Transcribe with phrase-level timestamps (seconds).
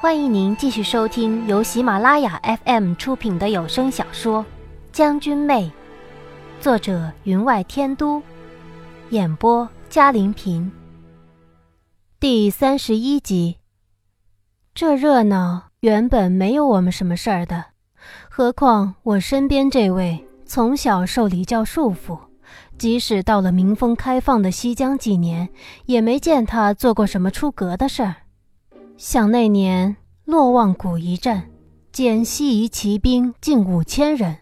[0.00, 4.44] 欢迎您继续收听由喜马拉雅 FM 出品的有声小说
[4.92, 5.72] 《将军妹》，
[6.62, 8.22] 作者云外天都，
[9.10, 10.70] 演播嘉玲平。
[12.20, 13.56] 第三十一集。
[14.72, 17.64] 这热闹原本没有我们什么事儿的，
[18.30, 22.16] 何况我身边这位从小受礼教束缚，
[22.78, 25.48] 即使到了民风开放的西江几年，
[25.86, 28.14] 也没见他做过什么出格的事儿。
[28.98, 29.94] 想那年
[30.24, 31.48] 洛望谷一战，
[31.92, 34.36] 见西夷骑兵近五千人，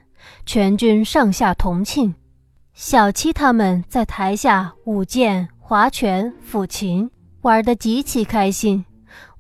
[0.47, 2.15] 全军上下同庆。
[2.73, 7.11] 小七他们在台下舞剑、划拳、抚琴，
[7.43, 8.83] 玩得极其开心。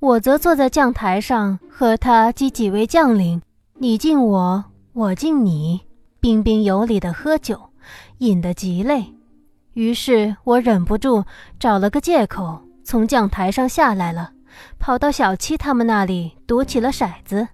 [0.01, 3.41] 我则坐在将台上，和他及几位将领，
[3.79, 5.81] 你敬我，我敬你，
[6.21, 7.59] 彬彬有礼地喝酒，
[8.19, 9.15] 饮得极累。
[9.73, 11.25] 于是我忍不住
[11.59, 14.33] 找了个借口，从将台上下来了。
[14.79, 17.49] 跑到小七他们那里赌起了骰子，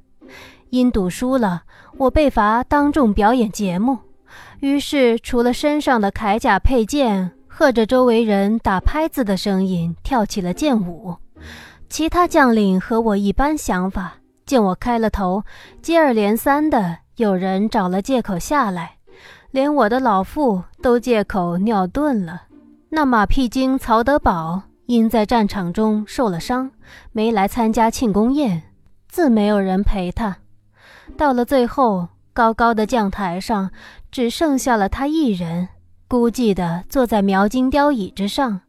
[0.70, 1.62] 因赌输了，
[1.98, 3.98] 我被罚当众表演节目。
[4.60, 11.16] 于是，除了身上的铠甲佩剑和着周围人打拍子的声音，跳起了剑舞。
[11.88, 14.14] 其他将领和我一般想法，
[14.46, 15.44] 见我开了头，
[15.82, 18.96] 接二连三的有人找了借口下来，
[19.50, 22.44] 连我的老父都借口尿遁了。
[22.88, 24.62] 那马屁精曹德宝。
[24.86, 26.72] 因在战场中受了伤，
[27.12, 28.62] 没来参加庆功宴，
[29.08, 30.38] 自没有人陪他。
[31.16, 33.70] 到了最后，高高的将台上
[34.10, 35.68] 只剩下了他一人，
[36.08, 38.60] 孤寂地坐在描金雕椅之上，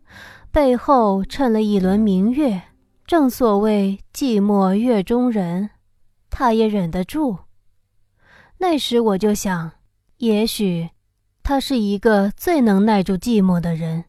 [0.52, 2.62] 背后衬了一轮明月。
[3.06, 5.72] 正所谓寂寞月中人，
[6.30, 7.38] 他也忍得住。
[8.60, 9.72] 那时我就想，
[10.18, 10.90] 也许
[11.44, 14.06] 他是一个最能耐住寂寞的人。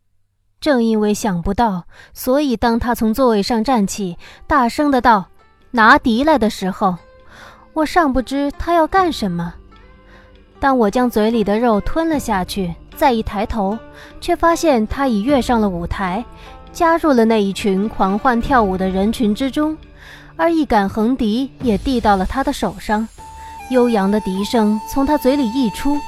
[0.64, 1.84] 正因为想不到，
[2.14, 4.16] 所以当他从座位上站起，
[4.46, 5.26] 大声的道
[5.72, 6.96] ：“拿笛来”的时候，
[7.74, 9.52] 我尚不知他要干什么。
[10.58, 13.78] 当我将嘴里的肉吞了下去，再一抬头，
[14.22, 16.24] 却发现他已跃上了舞台，
[16.72, 19.76] 加入了那一群狂欢跳舞的人群之中，
[20.34, 23.06] 而一杆横笛也递到了他的手上，
[23.68, 25.98] 悠扬的笛声从他嘴里溢出，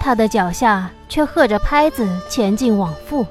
[0.00, 3.26] 他的脚下却和着拍子前进往复。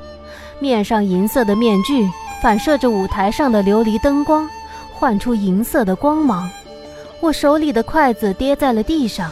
[0.60, 2.10] 面上银色的面具
[2.42, 4.48] 反射着舞台上的琉璃灯光，
[4.94, 6.50] 幻出银色的光芒。
[7.22, 9.32] 我手里的筷子跌在了地上。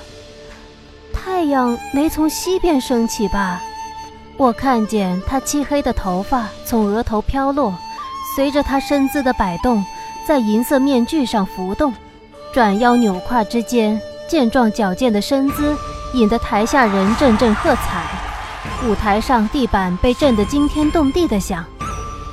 [1.13, 3.61] 太阳没从西边升起吧？
[4.37, 7.73] 我看见他漆黑的头发从额头飘落，
[8.35, 9.83] 随着他身姿的摆动，
[10.25, 11.93] 在银色面具上浮动。
[12.53, 15.75] 转腰扭胯之间，健壮矫健的身姿
[16.13, 18.26] 引得台下人阵阵喝彩。
[18.85, 21.65] 舞台上地板被震得惊天动地的响，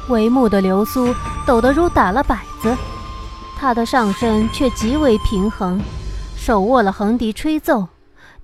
[0.08, 1.14] 帷幕的流苏
[1.46, 2.76] 抖得如打了摆子。
[3.56, 5.80] 他的上身却极为平衡，
[6.36, 7.88] 手握了横笛吹奏，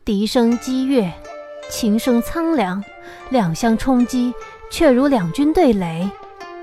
[0.02, 1.12] 笛声激越，
[1.70, 2.82] 琴声苍凉，
[3.28, 4.32] 两相冲击，
[4.70, 6.08] 却如两军对垒，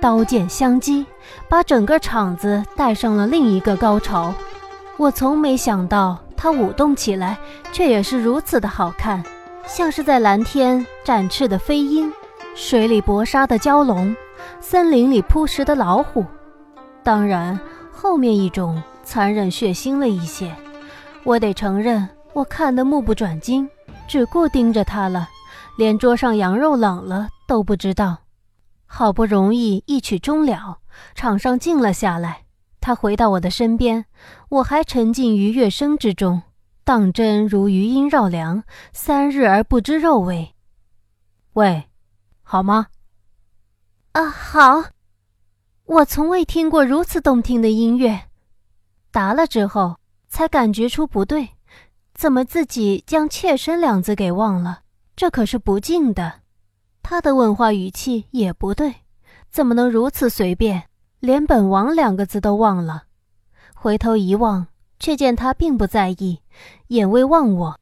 [0.01, 1.05] 刀剑相击，
[1.47, 4.33] 把整个场子带上了另一个高潮。
[4.97, 7.37] 我从没想到他舞动起来，
[7.71, 9.23] 却也是如此的好看。
[9.67, 12.11] 像是在蓝天展翅的飞鹰，
[12.55, 14.15] 水里搏杀的蛟龙，
[14.61, 16.25] 森林里扑食的老虎。
[17.03, 17.59] 当然，
[17.91, 20.55] 后面一种残忍血腥了一些。
[21.25, 23.69] 我得承认，我看得目不转睛，
[24.07, 25.27] 只顾盯着他了，
[25.77, 28.19] 连桌上羊肉冷了都不知道。
[28.85, 30.77] 好不容易一曲终了，
[31.13, 32.43] 场上静了下来，
[32.79, 34.05] 他回到我的身边，
[34.47, 36.43] 我还沉浸于乐声之中。
[36.87, 40.55] 当真如余音绕梁，三日而不知肉味。
[41.51, 41.89] 喂，
[42.43, 42.87] 好吗？
[44.13, 44.85] 啊，好。
[45.83, 48.29] 我从未听过如此动听的音乐。
[49.11, 49.97] 答了之后，
[50.29, 51.49] 才感觉出不对，
[52.13, 54.83] 怎么自己将“妾身”两字给忘了？
[55.13, 56.39] 这可是不敬的。
[57.03, 58.95] 他的问话语气也不对，
[59.51, 60.87] 怎么能如此随便，
[61.19, 63.07] 连“本王”两个字都忘了？
[63.75, 64.67] 回头一望。
[64.99, 66.41] 却见他并不在意，
[66.87, 67.79] 眼未望我，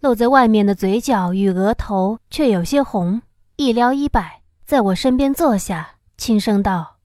[0.00, 3.22] 露在外面的嘴角与额头却有些红，
[3.56, 6.96] 一撩衣摆，在我身边坐下，轻声道：“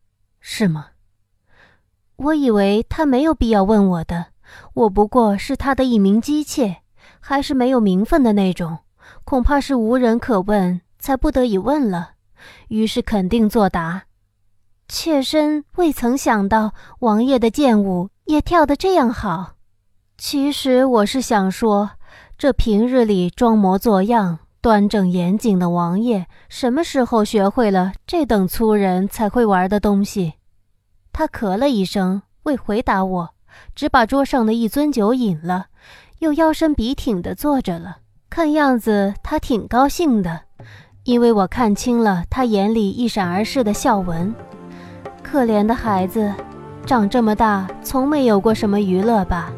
[0.42, 0.88] 是吗？”
[2.18, 4.28] 我以为他没有必要问我的，
[4.74, 6.78] 我不过是他的一名姬妾，
[7.20, 8.80] 还是没有名分的那种，
[9.24, 12.12] 恐怕是无人可问，才不得已问了。
[12.68, 14.04] 于是肯定作答
[14.90, 19.54] ：“妾身未曾想到王爷的剑舞。”也跳得这样好，
[20.16, 21.90] 其实我是想说，
[22.38, 30.36] 这平日里装模作样、端正严谨的王爷，什么时候学会了这等粗人才会玩的东西？
[31.12, 33.30] 他咳了一声，未回答我，
[33.74, 35.66] 只把桌上的一樽酒饮了，
[36.20, 37.98] 又腰身笔挺地坐着了。
[38.30, 40.42] 看样子他挺高兴的，
[41.04, 44.32] 因为我看清了他眼里一闪而逝的笑纹。
[45.24, 46.32] 可怜的孩子，
[46.89, 49.51] 长这么大从没有过什么娱乐吧？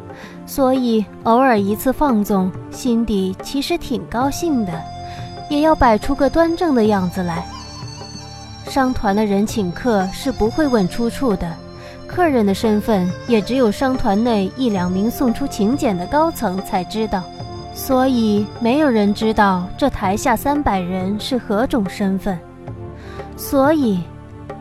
[0.44, 4.72] 所以偶尔一次放纵，心底其实挺高兴的，
[5.48, 7.42] 也要摆出个端正的样子来。
[8.66, 11.50] 商团的人请客是不会问出处的，
[12.06, 17.22] 客人的身份也只有商团内一两名送出请柬的高层才知道。
[17.72, 22.38] 所以没有人知道这台下三百人是何种身份。
[23.38, 24.02] 所以，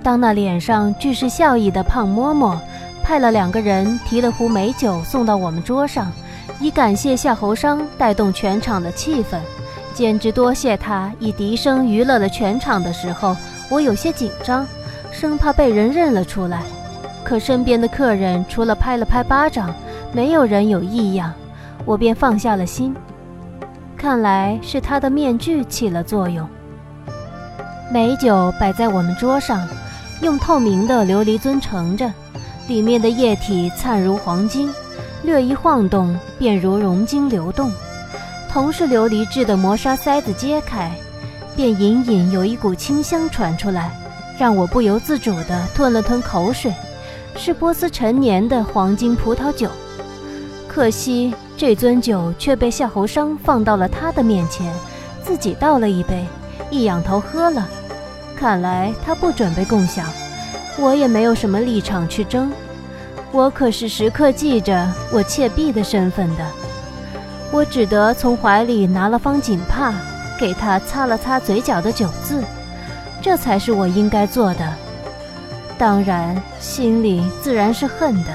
[0.04, 2.58] 当那脸上俱是笑意的胖嬷嬷
[3.04, 6.12] 派了两个人提了壶美酒送到我们桌上，
[6.60, 9.38] 以感谢夏侯商带动全场的气氛，
[9.94, 13.36] 简直多谢他以笛声娱乐了全场的时候，
[13.70, 14.66] 我有些紧张，
[15.12, 16.62] 生怕被人认了出来。
[17.24, 19.74] 可身边的客人除了拍了拍巴掌，
[20.12, 21.32] 没有人有异样。
[21.86, 22.96] 我便放下了心，
[23.96, 26.48] 看来是他的面具起了作用。
[27.92, 29.68] 美酒摆在我们桌上，
[30.21, 32.12] 用透明的琉璃樽盛着，
[32.68, 34.71] 里面的液体灿如黄金，
[35.23, 37.71] 略一晃动便如熔金流动。
[38.51, 40.91] 同是琉璃制的磨砂塞子揭开，
[41.56, 43.91] 便隐隐有一股清香传出来，
[44.38, 46.71] 让我不由自主地吞了吞口水。
[47.35, 49.69] 是波斯陈年的黄金葡萄酒，
[50.68, 51.33] 可惜。
[51.57, 54.73] 这樽酒却被夏侯商放到了他的面前，
[55.21, 56.25] 自己倒了一杯，
[56.71, 57.69] 一仰头喝了。
[58.42, 60.04] 看来他不准备共享，
[60.80, 62.52] 我也没有什么立场去争。
[63.32, 66.44] 我可是时刻记着我妾婢的身份的。
[67.52, 69.94] 我只得从怀里拿了方锦帕，
[70.40, 72.44] 给他擦了擦嘴角的酒渍，
[73.22, 74.74] 这才是我应该做的。
[75.78, 78.32] 当然，心里自然是恨的，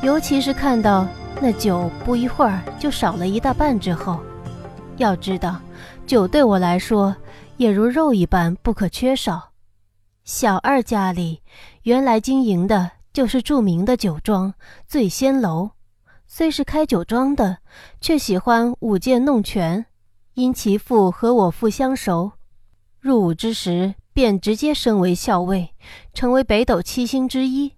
[0.00, 1.06] 尤其是看到。
[1.38, 4.20] 那酒不一会儿就少了一大半之后，
[4.96, 5.56] 要知道，
[6.06, 7.14] 酒对我来说
[7.56, 9.52] 也如肉一般不可缺少。
[10.24, 11.42] 小二家里
[11.82, 14.54] 原来经营的就是著名的酒庄
[14.86, 15.70] 醉仙楼，
[16.26, 17.58] 虽是开酒庄的，
[18.00, 19.86] 却喜欢舞剑弄拳。
[20.34, 22.32] 因其父和我父相熟，
[22.98, 25.74] 入伍之时便直接升为校尉，
[26.12, 27.74] 成为北斗七星之一。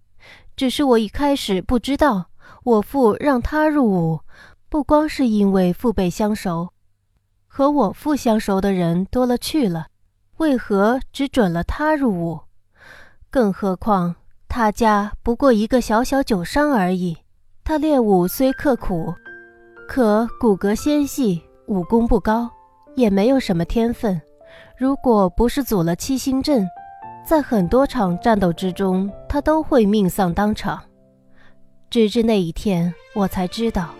[0.56, 2.30] 只是我一开始不知道。
[2.64, 4.20] 我父让他入伍，
[4.68, 6.70] 不光是因为父辈相熟，
[7.56, 9.86] 和我父相熟的人多了去了，
[10.36, 12.40] 为何只准了他入伍？
[13.30, 14.14] 更何况
[14.46, 17.16] 他家不过一个小小酒商而已。
[17.64, 19.14] 他练武虽刻苦，
[19.88, 22.50] 可骨骼纤细，武功不高，
[22.94, 24.20] 也没有什么天分。
[24.76, 26.68] 如果不是组了七星阵，
[27.24, 30.78] 在很多场战斗之中，他都会命丧当场。
[31.88, 33.94] 直至那一天，我才知道，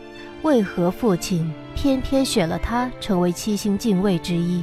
[0.47, 4.63] 为何父亲偏偏选了他成为七星禁卫之一。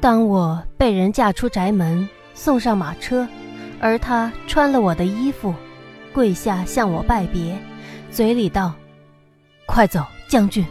[0.00, 3.26] 当我被人嫁出宅门，送上马车，
[3.80, 5.52] 而他穿了我的衣服，
[6.12, 7.58] 跪下向我拜别，
[8.12, 8.72] 嘴里道
[9.66, 10.64] ：“快走，将军。”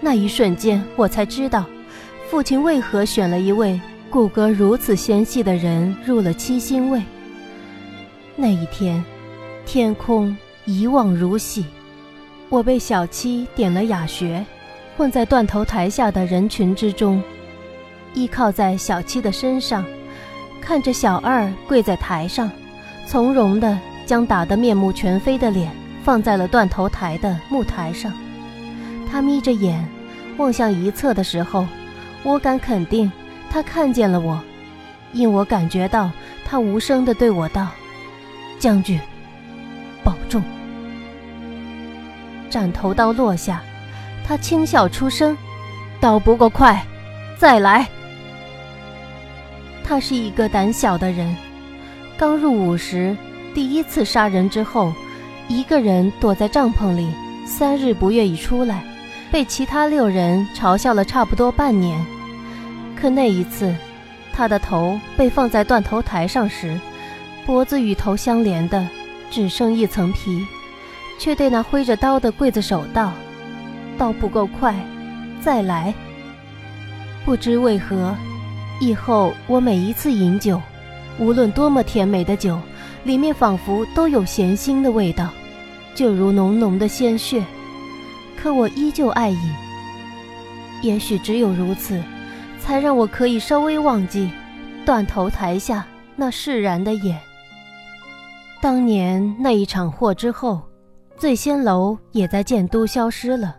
[0.00, 1.64] 那一瞬间，我才知道，
[2.30, 7.02] 父亲为何选了一位骨骼如此纤细的人入了七星卫。
[8.36, 9.04] 那一天。
[9.66, 11.66] 天空一望如洗，
[12.50, 14.44] 我被小七点了哑穴，
[14.96, 17.22] 混在断头台下的人群之中，
[18.14, 19.84] 依靠在小七的身上，
[20.60, 22.50] 看着小二跪在台上，
[23.06, 25.70] 从容地将打得面目全非的脸
[26.02, 28.10] 放在了断头台的木台上。
[29.10, 29.86] 他眯着眼
[30.38, 31.66] 望向一侧的时候，
[32.22, 33.12] 我敢肯定
[33.50, 34.40] 他看见了我，
[35.12, 36.10] 因我感觉到
[36.46, 37.68] 他无声地对我道
[38.58, 38.98] ：“将军。”
[42.48, 43.62] 斩头刀落下，
[44.26, 45.36] 他轻笑出声
[46.00, 46.84] ：“刀不够快，
[47.38, 47.86] 再来。”
[49.84, 51.34] 他是一个胆小的人，
[52.16, 53.16] 刚入伍时
[53.54, 54.92] 第一次杀人之后，
[55.48, 57.08] 一个人躲在帐篷里，
[57.46, 58.84] 三日不愿意出来，
[59.30, 62.04] 被其他六人嘲笑了差不多半年。
[62.94, 63.74] 可那一次，
[64.32, 66.78] 他的头被放在断头台上时，
[67.46, 68.86] 脖子与头相连的。
[69.30, 70.46] 只剩一层皮，
[71.18, 73.12] 却对那挥着刀的刽子手道
[73.98, 74.74] ：“刀不够快，
[75.40, 75.92] 再来。”
[77.26, 78.14] 不知为何，
[78.80, 80.60] 以后我每一次饮酒，
[81.18, 82.58] 无论多么甜美的酒，
[83.04, 85.28] 里面仿佛都有咸腥的味道，
[85.94, 87.44] 就如浓浓的鲜血。
[88.40, 89.38] 可我依旧爱饮。
[90.80, 92.00] 也许只有如此，
[92.60, 94.30] 才让我可以稍微忘记
[94.86, 95.84] 断头台下
[96.14, 97.18] 那释然的眼。
[98.60, 100.62] 当年那一场祸之后，
[101.18, 103.56] 醉仙楼也在建都消失了。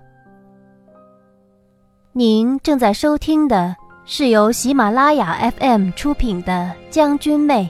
[2.13, 3.75] 您正在收听的
[4.06, 7.66] 是由喜马拉雅 FM 出品的《将军妹》。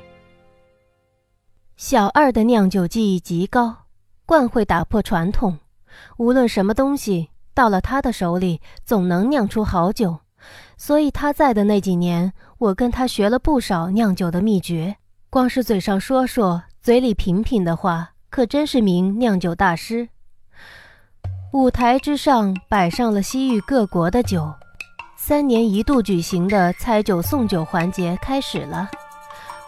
[1.75, 3.75] 小二的酿酒技艺极高，
[4.25, 5.58] 惯会打破传统，
[6.17, 10.19] 无论什么东西到了他的手里，总能酿出好酒。
[10.77, 14.96] 所以他在的那几年，我跟他学了不少酿酒的秘诀。
[15.31, 16.63] 光是嘴上说说。
[16.81, 20.09] 嘴里品品的话，可真是名酿酒大师。
[21.51, 24.53] 舞台之上摆上了西域各国的酒，
[25.17, 28.88] 三年一度举行的猜酒送酒环节开始了。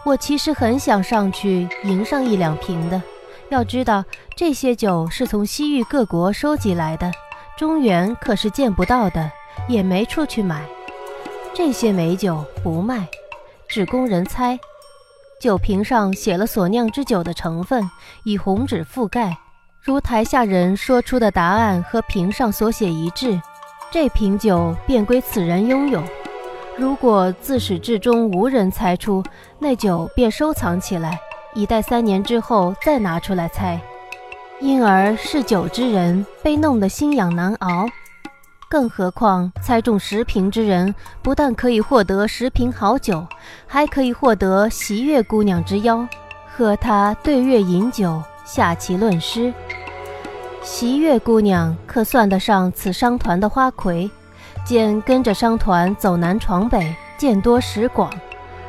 [0.04, 3.02] 我其实很想上去迎上一两瓶的，
[3.50, 4.04] 要知道
[4.36, 7.10] 这些酒是从西域各国收集来的，
[7.56, 9.30] 中原可是见不到的，
[9.68, 10.64] 也没处去买。
[11.54, 13.08] 这些美酒不卖，
[13.68, 14.58] 只供人猜。
[15.42, 17.90] 酒瓶上写了所酿之酒的成分，
[18.22, 19.36] 以红纸覆盖。
[19.80, 23.42] 如台下人说出的答案和瓶上所写一致，
[23.90, 26.00] 这瓶酒便归此人拥有；
[26.78, 29.20] 如果自始至终无人猜出，
[29.58, 31.18] 那酒便收藏起来，
[31.54, 33.80] 以待三年之后再拿出来猜。
[34.60, 37.88] 因而嗜酒之人被弄得心痒难熬。
[38.72, 43.22] 更何况猜中十瓶之人，不但可以获得十瓶好酒，
[43.66, 46.08] 还可以获得席月姑娘之邀，
[46.50, 49.52] 和她对月饮酒，下棋论诗。
[50.62, 54.10] 席月姑娘可算得上此商团的花魁，
[54.64, 58.10] 兼跟着商团走南闯北，见多识广，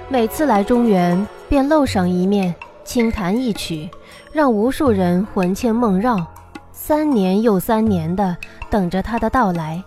[0.10, 3.90] 每次来中原便露上一面，轻弹一曲，
[4.34, 6.28] 让无数人魂牵梦绕，
[6.74, 8.36] 三年又三年的
[8.70, 9.82] 等着她的到来。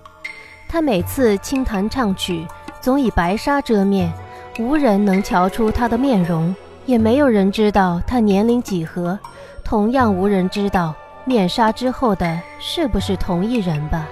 [0.68, 2.46] 他每次轻弹唱曲，
[2.80, 4.12] 总以白纱遮面，
[4.58, 6.54] 无人能瞧出他的面容，
[6.84, 9.18] 也没有人知道他年龄几何，
[9.64, 10.94] 同样无人知道
[11.24, 14.06] 面纱之后的是不是同一人吧。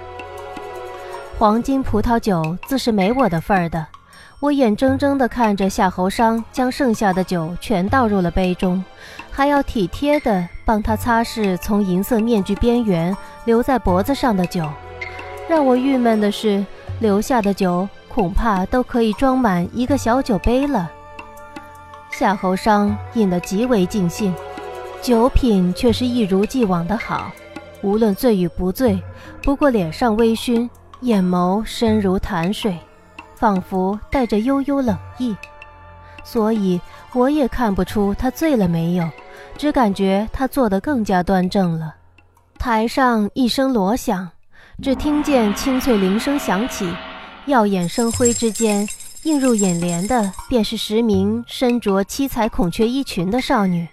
[1.37, 3.85] 黄金葡萄酒自是没我的份儿的，
[4.39, 8.83] 我眼睁睁地看着夏侯商将剩下的酒全倒入了杯中，
[9.31, 14.65] 还要体贴地帮他擦拭从银色面具边缘留在脖子上的酒。
[15.47, 16.65] 让我郁闷的是，
[16.99, 20.91] 留下的酒恐怕都可以装满一个小酒杯了。
[22.11, 24.33] 夏侯商饮得极为尽兴，
[25.01, 27.31] 酒品却是一如既往的好，
[27.81, 29.01] 无论醉与不醉，
[29.43, 30.67] 不过脸上微醺，
[31.01, 32.77] 眼眸深如潭水，
[33.35, 35.35] 仿佛带着悠悠冷意。
[36.23, 36.81] 所以
[37.13, 39.07] 我也看不出他醉了没有，
[39.57, 41.93] 只感觉他坐得更加端正了。
[42.57, 44.31] 台上一声锣响。
[44.81, 46.87] 只听见清脆铃声响起，
[47.45, 48.87] 耀眼生辉之间，
[49.23, 53.87] 映入眼帘的便是十名身着七彩孔雀衣裙的少女，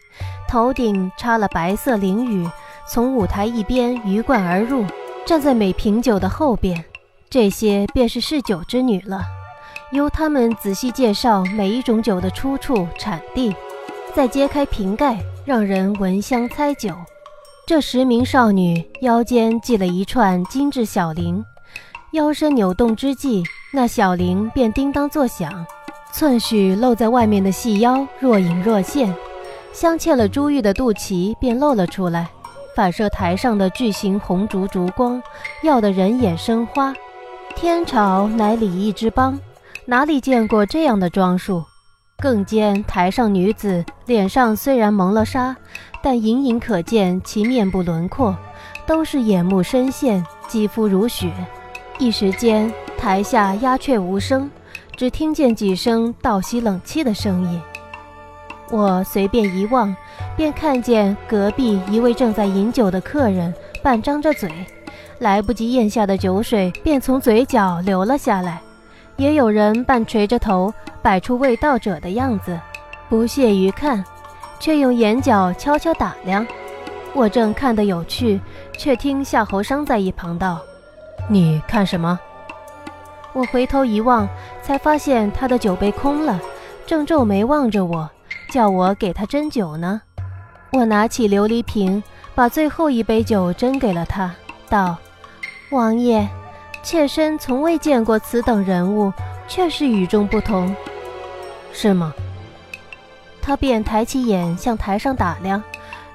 [0.48, 2.48] 头顶插了白色翎羽，
[2.88, 4.84] 从舞台一边鱼贯而入，
[5.24, 6.84] 站在每瓶酒的后边。
[7.30, 9.22] 这些便是试酒之女了，
[9.92, 13.54] 由她们仔细介绍每一种酒的出处、产地，
[14.14, 16.94] 再揭开瓶盖，让人闻香猜酒。
[17.64, 21.42] 这十名少女腰间系了一串精致小铃，
[22.10, 25.64] 腰身扭动之际，那小铃便叮当作响，
[26.12, 29.14] 寸许露在外面的细腰若隐若现，
[29.72, 32.28] 镶嵌了珠玉的肚脐便露了出来，
[32.74, 35.22] 反射台上的巨型红烛烛光，
[35.62, 36.92] 耀得人眼生花。
[37.54, 39.38] 天朝乃礼义之邦，
[39.86, 41.62] 哪里见过这样的装束？
[42.18, 45.56] 更见台上女子脸上虽然蒙了纱。
[46.02, 48.36] 但隐隐可见其面部轮廓，
[48.86, 51.32] 都是眼目深陷，肌肤如雪。
[51.98, 54.50] 一时间，台下鸦雀无声，
[54.96, 57.62] 只听见几声倒吸冷气的声音。
[58.70, 59.94] 我随便一望，
[60.36, 64.50] 便看见隔壁一位正在饮酒的客人，半张着嘴，
[65.18, 68.58] 来不及咽下的酒水便从嘴角流了下来；
[69.16, 72.58] 也有人半垂着头，摆出未到者的样子，
[73.08, 74.02] 不屑于看。
[74.62, 76.46] 却用眼角悄悄打量，
[77.14, 78.40] 我正看得有趣，
[78.78, 80.60] 却听夏侯商在一旁道
[81.28, 82.16] ：“你看什么？”
[83.34, 84.28] 我回头一望，
[84.62, 86.40] 才发现他的酒杯空了，
[86.86, 88.08] 正皱眉望着我，
[88.52, 90.00] 叫我给他斟酒呢。
[90.70, 92.00] 我拿起琉璃瓶，
[92.32, 94.32] 把最后一杯酒斟给了他，
[94.68, 94.96] 道
[95.72, 96.28] ：“王爷，
[96.84, 99.12] 妾身从未见过此等人物，
[99.48, 100.72] 确是与众不同，
[101.72, 102.14] 是吗？”
[103.42, 105.62] 他便抬起眼向台上打量，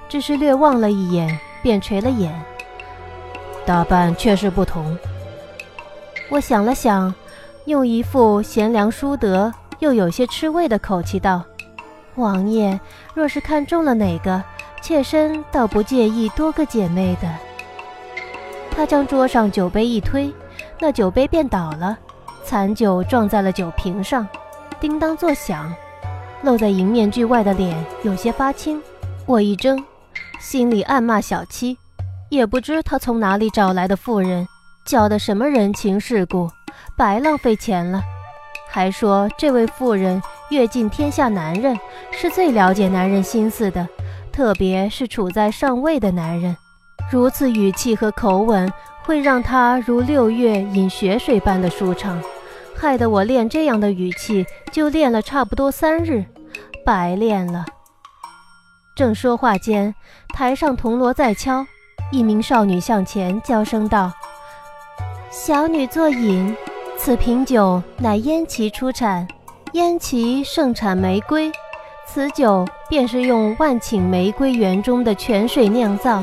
[0.08, 2.34] 只是略望了一眼，便垂了眼。
[3.66, 4.96] 打扮确实不同。
[6.30, 7.14] 我想了想，
[7.66, 11.44] 用一副贤良淑德又有些吃味的口气道
[12.16, 12.80] ：“王爷
[13.14, 14.42] 若是看中了哪个，
[14.80, 17.28] 妾身倒不介意多个姐妹的。
[18.70, 20.32] 他将桌上酒杯一推，
[20.80, 21.98] 那酒杯便倒了，
[22.42, 24.26] 残酒撞在了酒瓶上，
[24.80, 25.70] 叮当作响。
[26.42, 28.80] 露在迎面具外的脸有些发青，
[29.26, 29.82] 我一怔，
[30.38, 31.76] 心里暗骂小七，
[32.30, 34.46] 也不知他从哪里找来的妇人，
[34.84, 36.48] 教的什么人情世故，
[36.96, 38.02] 白浪费钱了。
[38.70, 41.76] 还说这位妇人阅尽天下男人，
[42.12, 43.88] 是最了解男人心思的，
[44.30, 46.56] 特别是处在上位的男人，
[47.10, 48.70] 如此语气和口吻
[49.02, 52.22] 会让他如六月饮雪水般的舒畅。
[52.80, 56.24] 害得我练这样的语气，就练了差不多三日，
[56.86, 57.66] 白练了。
[58.94, 59.92] 正说话间，
[60.32, 61.66] 台上铜锣在敲，
[62.12, 64.12] 一名少女向前娇声道
[65.28, 66.56] ：“小女作饮，
[66.96, 69.26] 此瓶酒乃燕齐出产，
[69.72, 71.50] 燕齐盛产玫瑰，
[72.06, 76.22] 此酒便是用万顷玫瑰园中的泉水酿造，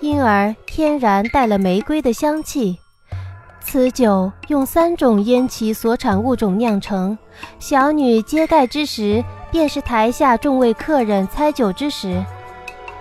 [0.00, 2.78] 因而天然带了玫瑰的香气。”
[3.64, 7.16] 此酒用三种烟齐所产物种酿成，
[7.58, 12.22] 小女揭盖之时，便是台下众位客人猜酒之时，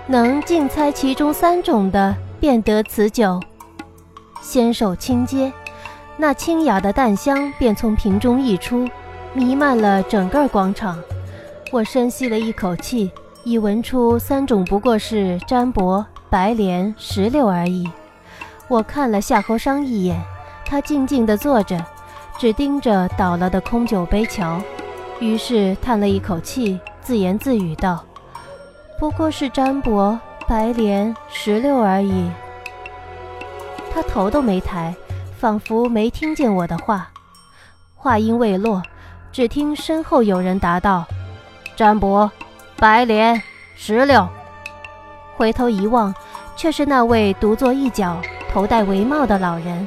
[0.08, 3.40] 能竞猜其中三种的，便得此酒。
[4.42, 5.52] 纤手轻接，
[6.16, 8.88] 那清雅的淡香便从瓶中溢出，
[9.34, 10.98] 弥漫了整个广场。
[11.72, 13.12] 我深吸了一口气，
[13.44, 17.90] 已闻出三种不过是占卜、白莲、石榴而已。
[18.70, 20.18] 我看了夏侯商一眼。
[20.72, 21.78] 他静静地坐着，
[22.38, 24.62] 只盯着倒了的空酒杯瞧，
[25.20, 28.02] 于是叹了一口气，自言自语道
[28.98, 32.32] ：“不过是占卜、白莲、石榴而已。”
[33.94, 34.96] 他头都没抬，
[35.38, 37.10] 仿佛没听见我的话。
[37.98, 38.82] 话音未落，
[39.30, 41.06] 只听身后有人答道
[41.76, 42.32] ：“占卜、
[42.78, 43.44] 白莲、
[43.76, 44.26] 石榴。”
[45.36, 46.16] 回头一望，
[46.56, 49.86] 却是那位独坐一角、头戴帷帽的老人。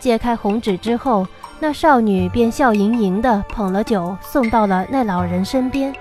[0.00, 1.26] 揭开红纸之后，
[1.60, 5.94] 那少女便笑盈盈地捧了酒送到了那老人身边，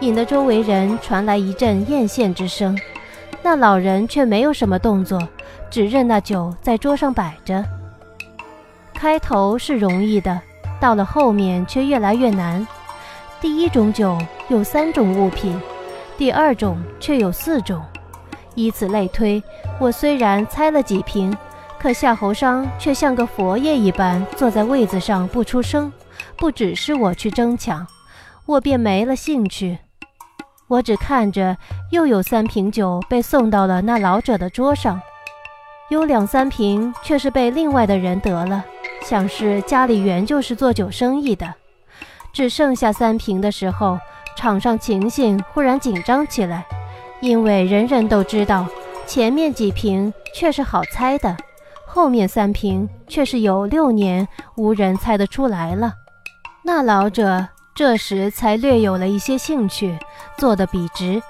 [0.00, 2.76] 引得周围人传来一阵艳羡之声。
[3.42, 5.22] 那老人却没有什么动作，
[5.70, 7.64] 只任那酒在桌上摆着。
[8.92, 10.40] 开头是容易的，
[10.80, 12.66] 到了后面却越来越难。
[13.40, 15.56] 第一种酒有三种物品，
[16.18, 17.80] 第二种却有四种，
[18.56, 19.40] 以此类推，
[19.78, 21.36] 我虽然猜了几瓶。
[21.86, 25.92] 可夏侯商却像个佛爷一般坐在位子上不出声，
[26.36, 27.86] 不只是我去争抢，
[28.44, 29.78] 我便没了兴趣。
[30.66, 31.56] 我只看着
[31.92, 35.00] 又有三瓶酒被送到了那老者的桌上，
[35.88, 38.64] 有两三瓶却是被另外的人得了，
[39.02, 41.54] 想是家里原就是做酒生意的。
[42.32, 43.96] 只剩下三瓶的时候，
[44.36, 46.66] 场上情形忽然紧张起来，
[47.20, 48.66] 因为人人都知道
[49.06, 51.36] 前面几瓶却是好猜的。
[51.96, 55.94] 后面三瓶却是有六年无人猜得出来了。
[56.62, 59.98] 那老者这时才略有了一些兴趣，
[60.36, 61.22] 坐得笔直，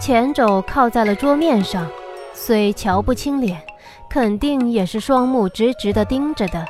[0.00, 1.86] 前肘靠在了桌面上，
[2.34, 3.62] 虽瞧不清脸，
[4.10, 6.66] 肯定也是双目直直地盯着的。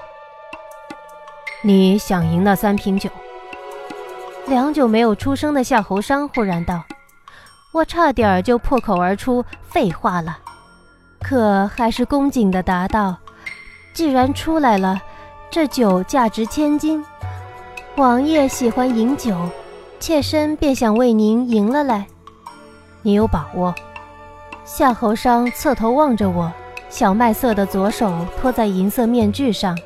[1.62, 3.08] 你想赢那三瓶酒？
[4.46, 6.84] 良久没有出声的夏侯商忽然道
[7.72, 10.36] ：“我差点就破口而出废话了，
[11.22, 13.16] 可还是恭敬地答道。”
[13.98, 15.02] 既然出来了，
[15.50, 17.04] 这酒价值千金，
[17.96, 19.36] 王爷喜欢饮酒，
[19.98, 22.06] 妾身便想为您赢了来。
[23.02, 23.74] 你有把握？
[24.64, 26.48] 夏侯商侧头望着我，
[26.88, 29.76] 小麦色的左手托在银色面具上，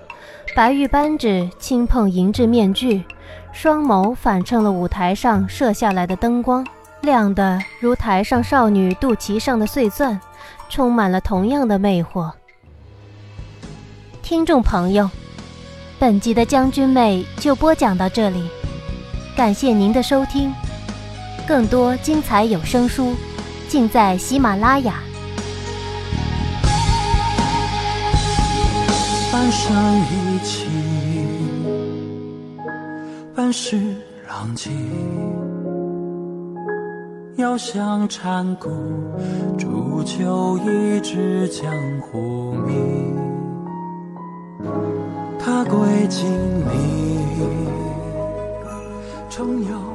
[0.54, 3.02] 白玉扳指轻碰银质面具，
[3.50, 6.62] 双眸反衬了舞台上射下来的灯光，
[7.00, 10.20] 亮得如台上少女肚脐上的碎钻，
[10.68, 12.30] 充满了同样的魅惑。
[14.22, 15.10] 听众朋友，
[15.98, 18.48] 本集的将军妹就播讲到这里，
[19.36, 20.50] 感谢您的收听，
[21.46, 23.14] 更多精彩有声书
[23.68, 24.94] 尽在喜马拉雅。
[29.32, 30.68] 半生一起，
[33.34, 33.76] 半世
[34.28, 34.70] 浪迹，
[37.38, 38.70] 遥想禅谷，
[39.58, 41.64] 煮酒一支江
[42.00, 42.54] 湖。
[45.54, 46.24] 他归经
[46.60, 47.18] 历，
[49.28, 49.91] 重游。